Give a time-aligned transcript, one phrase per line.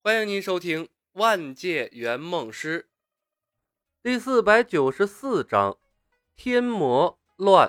[0.00, 2.82] 欢迎您收听《万界圆梦师》
[4.00, 5.72] 第四百九十四章
[6.36, 7.68] 《天魔乱》。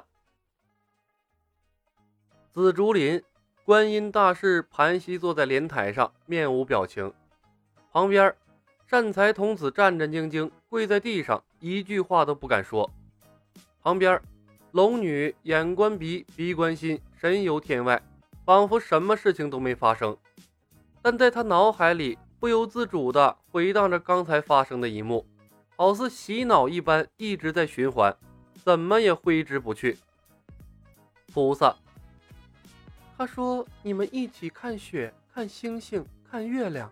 [2.54, 3.22] 紫竹林，
[3.66, 7.12] 观音大士盘膝坐在莲台上，面无表情。
[7.92, 8.34] 旁边，
[8.86, 12.90] 善财童子战战兢兢跪在地上，一句话都不敢说。
[13.82, 14.22] 旁边，
[14.72, 18.00] 龙女眼观鼻，鼻观心，神游天外，
[18.46, 20.16] 仿佛什么事情都没发生。
[21.10, 25.26] 但在他脑海里，不由自主地回荡着刚才发生的一幕，
[25.76, 28.16] 好似洗脑一般，一直在循环，
[28.64, 29.98] 怎么也挥之不去。
[31.34, 31.76] 菩萨，
[33.18, 36.92] 他说：“你们一起看雪，看星星，看月亮，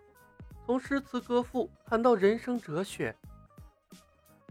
[0.66, 3.14] 从诗词歌赋谈到人生哲学。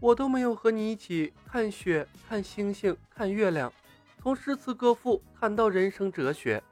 [0.00, 3.70] 我都没有和你一起看雪，看星星，看月亮，
[4.22, 6.62] 从诗词歌赋谈到人生哲学。”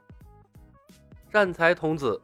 [1.31, 2.19] 善财童子。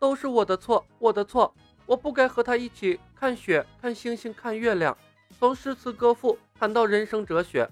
[0.00, 1.54] 都是我的错，我的错，
[1.84, 4.96] 我不该和他一起看雪、看星星、看月亮，
[5.38, 7.68] 从诗词歌赋谈到人生哲学。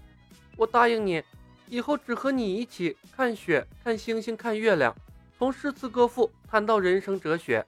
[0.55, 1.23] 我答应你，
[1.69, 4.95] 以后只和你一起看雪、看星星、看月亮，
[5.39, 7.65] 从诗词歌赋谈到人生哲学。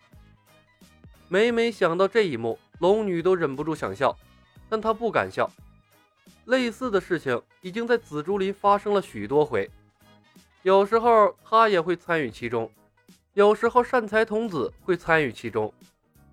[1.28, 4.14] 每每想到这一幕，龙女都忍不住想笑，
[4.68, 5.50] 但她不敢笑。
[6.44, 9.70] 类似的事情已经在紫竹林发生了许多回，
[10.62, 12.70] 有时候她也会参与其中。
[13.34, 15.72] 有时候善财童子会参与其中，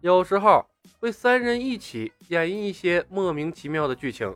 [0.02, 0.66] 有时候
[1.00, 4.36] 会三人一起演绎一些莫名其妙的剧情，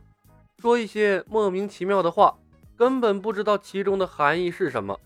[0.58, 2.38] 说一些莫名其妙的话，
[2.76, 4.96] 根本不知道其中的含义是什么。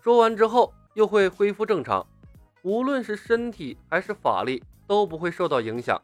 [0.00, 2.06] 说完之后又会恢复正常，
[2.62, 6.00] 无论是身体还是法力都不会受到影响，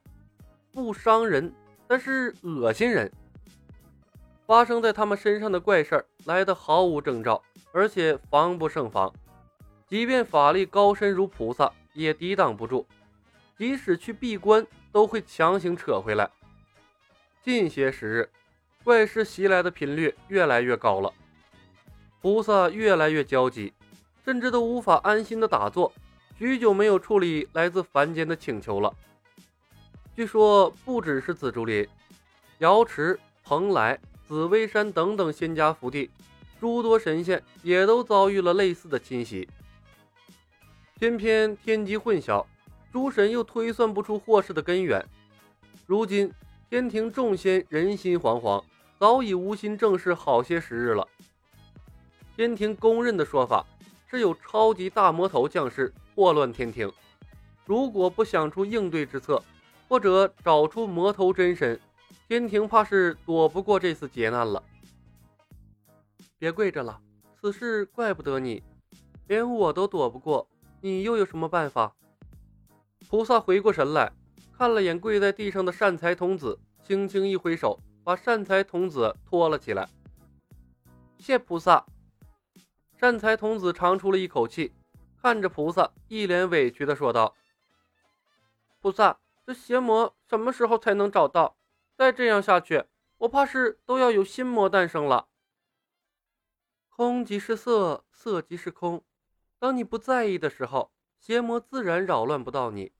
[0.72, 1.52] 不伤人，
[1.86, 3.10] 但是恶心人。
[4.46, 7.40] 发生在他们身上的怪事儿来得毫无征兆，
[7.70, 9.12] 而且防不胜防。
[9.90, 12.86] 即便法力高深如菩萨，也抵挡不住；
[13.58, 16.30] 即使去闭关，都会强行扯回来。
[17.42, 18.30] 近些时日，
[18.84, 21.12] 怪事袭来的频率越来越高了，
[22.22, 23.72] 菩萨越来越焦急，
[24.24, 25.92] 甚至都无法安心的打坐，
[26.38, 28.94] 许久没有处理来自凡间的请求了。
[30.14, 31.84] 据说，不只是紫竹林、
[32.58, 36.08] 瑶池、蓬莱、紫薇山等等仙家福地，
[36.60, 39.48] 诸多神仙也都遭遇了类似的侵袭。
[41.00, 42.44] 偏偏天机混淆，
[42.92, 45.02] 诸神又推算不出祸事的根源。
[45.86, 46.30] 如今
[46.68, 48.62] 天庭众仙人心惶惶，
[48.98, 51.08] 早已无心正事好些时日了。
[52.36, 53.64] 天庭公认的说法
[54.08, 56.92] 是有超级大魔头降世，祸乱天庭。
[57.64, 59.42] 如果不想出应对之策，
[59.88, 61.80] 或者找出魔头真身，
[62.28, 64.62] 天庭怕是躲不过这次劫难了。
[66.38, 67.00] 别跪着了，
[67.40, 68.62] 此事怪不得你，
[69.28, 70.46] 连我都躲不过。
[70.82, 71.94] 你又有什么办法？
[73.08, 74.12] 菩萨回过神来，
[74.56, 79.88] 看了眼跪在地上的善财童子，轻轻一挥手，把善财童子拖了起来。
[81.18, 81.84] 谢菩萨。
[82.96, 84.72] 善财童子长出了一口气，
[85.20, 87.34] 看着菩萨，一脸委屈的说道
[88.80, 91.56] ：“菩萨，这邪魔什么时候才能找到？
[91.96, 92.84] 再这样下去，
[93.18, 95.28] 我怕是都要有心魔诞生了。
[96.88, 99.02] 空即是色，色即是空。”
[99.60, 102.92] 当你不在意的时候，邪魔自然扰乱不到你。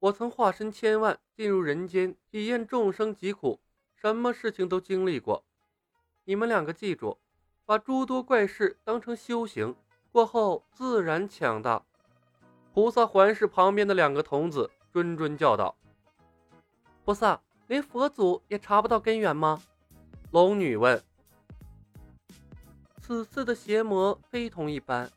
[0.00, 3.60] 我曾化身千万进入人间，体验众生疾苦，
[3.94, 5.44] 什么事情都经历过。
[6.24, 7.18] 你们两个记住，
[7.64, 9.76] 把诸多怪事当成修行，
[10.10, 11.84] 过后自然强大。
[12.74, 15.76] 菩萨环视旁边的两个童子，谆谆教导
[17.04, 19.62] ：“菩萨，连佛祖也查不到根源吗？”
[20.32, 21.00] 龙女问
[23.00, 25.08] ：“此次的邪魔非同一般。”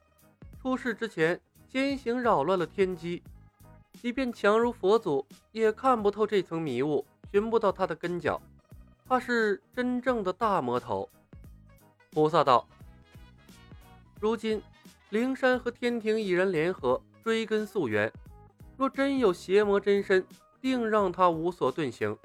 [0.63, 1.37] 出事之前，
[1.67, 3.21] 先行扰乱了天机，
[4.01, 8.41] 即便强如佛祖，也看不透这层迷雾，寻不到他的根脚，
[9.05, 11.09] 怕是真正的大魔头。
[12.11, 12.65] 菩萨道
[14.21, 14.63] ：“如今
[15.09, 18.09] 灵山和天庭已然联合，追根溯源，
[18.77, 20.25] 若真有邪魔真身，
[20.61, 22.17] 定让他无所遁形。”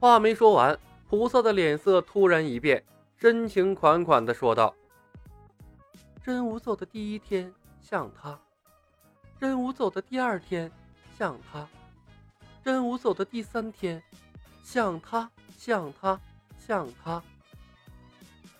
[0.00, 2.82] 话没说完，菩萨的脸色突然一变，
[3.18, 4.74] 深情款款地说道。
[6.24, 8.38] 真武走的第一天像他，
[9.40, 10.70] 真武走的第二天
[11.18, 11.66] 像他，
[12.64, 14.00] 真武走的第三天
[14.62, 15.28] 像他，
[15.58, 16.20] 像他，
[16.60, 17.20] 像他。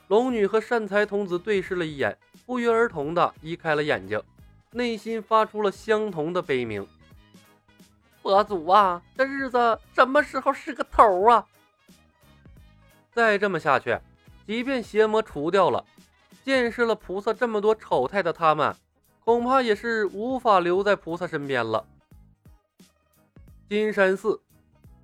[0.09, 4.20] 龙女和善财童子对视了一眼，不约而同的移开了眼睛，
[4.73, 6.85] 内心发出了相同的悲鸣。
[8.20, 11.47] 佛祖啊，这日子什么时候是个头啊？
[13.12, 13.97] 再这么下去，
[14.49, 15.85] 即便邪魔除掉了。
[16.44, 18.75] 见识了菩萨这么多丑态的他们，
[19.25, 21.87] 恐怕也是无法留在菩萨身边了。
[23.69, 24.41] 金山寺，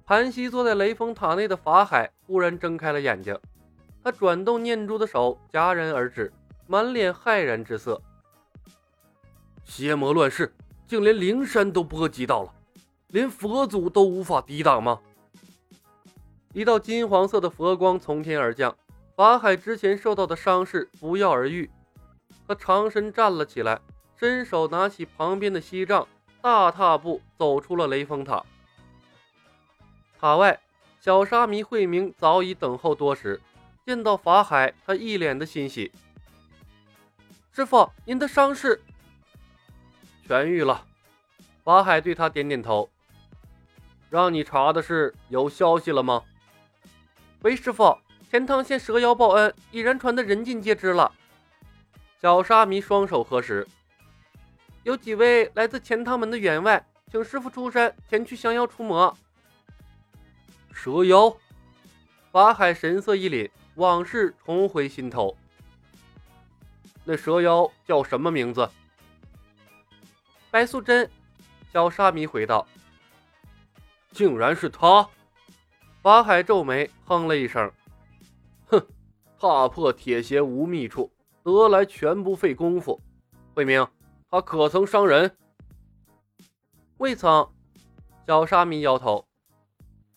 [0.04, 3.38] 盘膝坐在雷峰塔内的法海忽然睁开了眼睛，
[4.02, 6.32] 他转动念珠的手戛然而止，
[6.66, 8.02] 满脸骇然之色。
[9.64, 10.52] 邪魔乱世，
[10.86, 12.52] 竟连灵山都波及到了，
[13.08, 14.98] 连佛祖都无法抵挡吗？
[16.52, 18.74] 一道金黄色的佛光从天而降，
[19.18, 21.68] 法海之前受到的伤势不药而愈。
[22.46, 23.80] 他长身站了起来，
[24.14, 26.06] 伸手拿起旁边的锡杖，
[26.40, 28.44] 大踏步走出了雷峰塔。
[30.20, 30.60] 塔外，
[31.00, 33.40] 小沙弥慧明早已等候多时，
[33.84, 35.90] 见到法海，他一脸的欣喜。
[37.50, 38.80] 师傅，您的伤势
[40.28, 40.86] 痊愈了。
[41.64, 42.88] 法海对他点点头。
[44.10, 46.22] 让你查的是有消息了吗？
[47.42, 47.98] 喂，师傅，
[48.30, 51.10] 钱塘县蛇妖报恩已然传得人尽皆知了。
[52.20, 53.66] 小沙弥双手合十，
[54.82, 59.16] 有几位来自钱塘门的员外，请师傅出山前去降妖除魔。
[60.72, 61.34] 蛇妖，
[62.30, 65.36] 法海神色一凛，往事重回心头。
[67.04, 68.68] 那蛇妖叫什么名字？
[70.50, 71.08] 白素贞。
[71.70, 72.66] 小沙弥回道
[74.12, 75.06] ：“竟然是他！”
[76.02, 77.70] 法海皱眉，哼了一声：“，
[79.38, 81.12] 踏破铁鞋无觅处。”
[81.44, 83.00] 得来全不费功夫，
[83.54, 83.88] 慧明，
[84.30, 85.34] 他可曾伤人？
[86.98, 87.50] 未曾。
[88.26, 89.26] 小沙弥摇头，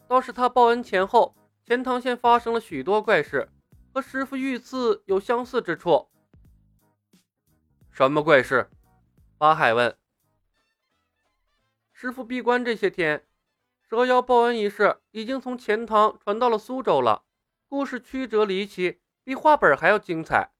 [0.09, 1.33] 倒是他报恩前后，
[1.63, 3.47] 钱塘县发生了许多怪事，
[3.93, 6.09] 和师傅遇刺有相似之处。
[7.89, 8.69] 什么怪事？
[9.37, 9.95] 法海问。
[11.93, 13.25] 师傅闭关这些天，
[13.89, 17.23] 蛇妖报恩一事已经从钱塘传到了苏州了，
[17.69, 20.51] 故事曲折离奇，比画本还要精彩。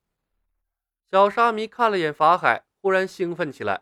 [1.09, 3.81] 小沙弥看了眼法海，忽然兴奋起来，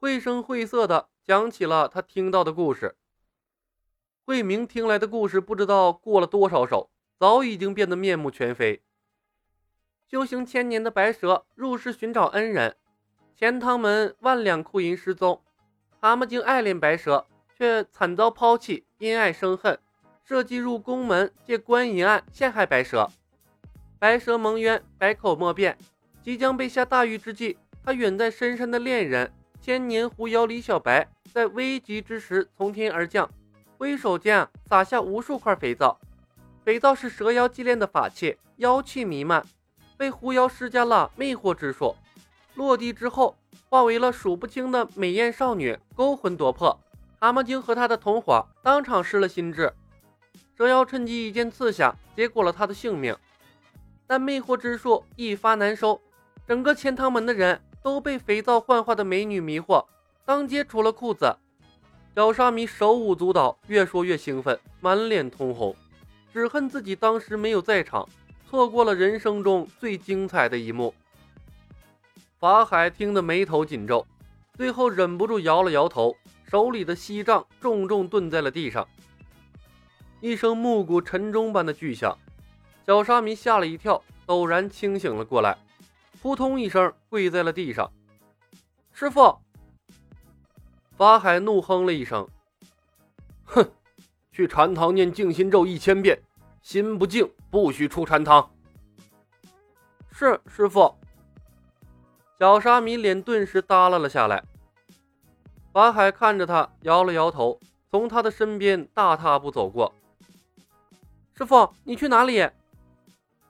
[0.00, 2.96] 绘声绘色的讲起了他听到的故事。
[4.24, 8.82] 慧明听来的故事，不知道过了多少手，早已经变得面目全非。
[10.06, 12.76] 修行千年的白蛇入世寻找恩人，
[13.36, 15.42] 钱塘门万两库银失踪，
[16.00, 17.26] 蛤蟆精爱恋白蛇，
[17.56, 19.78] 却惨遭抛弃，因爱生恨，
[20.22, 23.10] 设计入宫门借观音案陷害白蛇，
[24.04, 25.78] 白蛇蒙冤，百口莫辩。
[26.22, 33.26] 即将被下大狱之际，他远在深山的恋人千年狐妖李小白，在危急之时从天而降，
[33.78, 35.98] 挥手间撒下无数块肥皂。
[36.62, 39.42] 肥皂是蛇妖祭炼的法器，妖气弥漫，
[39.96, 41.96] 被狐妖施加了魅惑之术。
[42.56, 43.34] 落地之后，
[43.70, 46.78] 化为了数不清的美艳少女，勾魂夺魄。
[47.18, 49.72] 蛤蟆精和他的同伙当场失了心智，
[50.58, 53.16] 蛇妖趁机一剑刺下，结果了他的性命。
[54.06, 56.00] 但魅惑之术一发难收。
[56.46, 59.84] 整个钱塘门的人都被肥皂幻化的美女迷惑，
[60.24, 61.36] 当街除了裤子。
[62.14, 65.74] 小沙弥手舞足蹈，越说越兴奋，满脸通红，
[66.32, 68.08] 只恨自己当时没有在场，
[68.48, 70.94] 错过了人生中最精彩的一幕。
[72.38, 74.06] 法海听得眉头紧皱，
[74.56, 76.14] 最后忍不住摇了摇头，
[76.48, 78.86] 手里的锡杖重重顿在了地上。
[80.20, 82.16] 一声暮鼓晨钟般的巨响，
[82.86, 85.56] 小沙弥吓了一跳，陡然清醒了过来。
[86.20, 87.90] 扑通一声，跪在了地上。
[88.92, 89.38] 师傅，
[90.96, 92.28] 法海怒哼了一声
[93.44, 93.70] ：“哼，
[94.32, 96.22] 去禅堂念静心咒一千遍，
[96.62, 98.50] 心不静不许出禅堂。”
[100.12, 100.94] 是师傅。
[102.38, 104.44] 小沙弥脸顿时耷拉了下来。
[105.72, 107.58] 法海看着他，摇了摇头，
[107.90, 109.94] 从他的身边大踏步走过。
[111.36, 112.48] 师傅，你去哪里？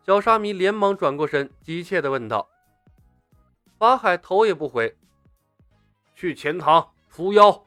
[0.04, 2.50] 小沙弥连忙转过身，急切地问道。
[3.78, 4.94] 法海头也不回，
[6.14, 7.66] 去钱塘扶妖。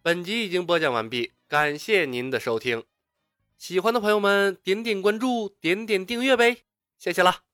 [0.00, 2.84] 本集已经播讲完毕，感谢您的收听。
[3.56, 6.58] 喜欢的朋友们，点点关注，点点订阅呗，
[6.98, 7.51] 谢谢了。